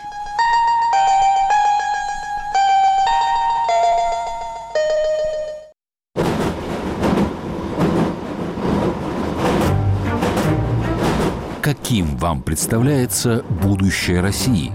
[11.62, 14.74] Каким вам представляется будущее России?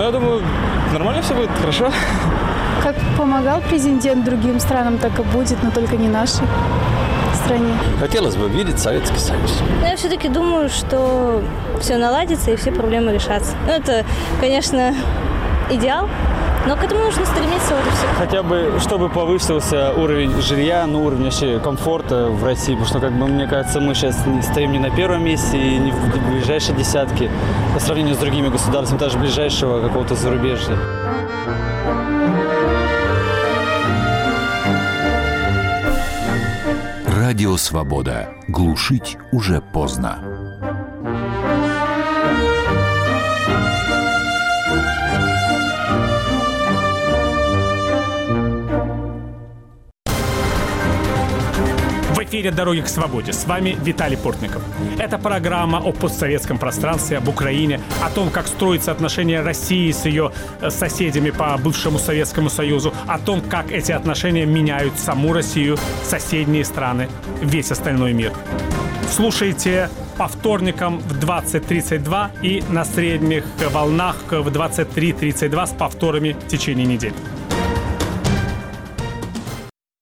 [0.00, 0.42] Я думаю,
[0.90, 1.92] нормально все будет, хорошо.
[2.82, 6.46] Как помогал президент другим странам, так и будет, но только не нашей
[7.44, 7.74] стране.
[8.00, 9.62] Хотелось бы видеть Советский Союз.
[9.80, 11.42] Но я все-таки думаю, что
[11.80, 13.52] все наладится и все проблемы решатся.
[13.66, 14.04] Ну, это,
[14.40, 14.94] конечно,
[15.70, 16.08] идеал,
[16.66, 18.06] но к этому нужно стремиться, вот и все.
[18.18, 23.12] Хотя бы, чтобы повысился уровень жилья, ну, уровень вообще комфорта в России, потому что, как
[23.12, 26.74] бы, мне кажется, мы сейчас не стоим не на первом месте и не в ближайшей
[26.74, 27.30] десятке
[27.74, 30.76] по сравнению с другими государствами, даже ближайшего какого-то зарубежья.
[37.32, 38.34] Радио «Свобода».
[38.46, 40.41] Глушить уже поздно.
[52.42, 53.32] В эфире «Дороги к свободе».
[53.32, 54.64] С вами Виталий Портников.
[54.98, 60.32] Это программа о постсоветском пространстве, об Украине, о том, как строятся отношения России с ее
[60.60, 66.64] э, соседями по бывшему Советскому Союзу, о том, как эти отношения меняют саму Россию, соседние
[66.64, 67.08] страны,
[67.40, 68.32] весь остальной мир.
[69.08, 69.88] Слушайте
[70.18, 77.14] по вторникам в 20.32 и на средних волнах в 23.32 с повторами в течение недели.